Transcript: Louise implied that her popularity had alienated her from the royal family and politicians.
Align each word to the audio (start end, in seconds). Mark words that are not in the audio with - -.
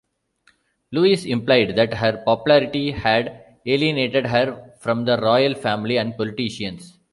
Louise 0.91 1.25
implied 1.27 1.75
that 1.75 1.93
her 1.93 2.23
popularity 2.25 2.89
had 2.89 3.45
alienated 3.67 4.25
her 4.25 4.73
from 4.79 5.05
the 5.05 5.15
royal 5.21 5.53
family 5.53 5.97
and 5.97 6.17
politicians. 6.17 6.97